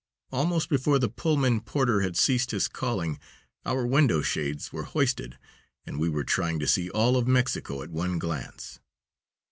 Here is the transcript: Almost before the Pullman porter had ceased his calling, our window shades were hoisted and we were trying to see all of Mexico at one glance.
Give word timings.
Almost 0.31 0.67
before 0.67 0.97
the 0.97 1.07
Pullman 1.09 1.61
porter 1.61 2.01
had 2.01 2.17
ceased 2.17 2.49
his 2.49 2.67
calling, 2.67 3.19
our 3.67 3.85
window 3.85 4.23
shades 4.23 4.73
were 4.73 4.81
hoisted 4.81 5.37
and 5.85 5.99
we 5.99 6.09
were 6.09 6.23
trying 6.23 6.57
to 6.57 6.65
see 6.65 6.89
all 6.89 7.17
of 7.17 7.27
Mexico 7.27 7.83
at 7.83 7.91
one 7.91 8.17
glance. 8.17 8.79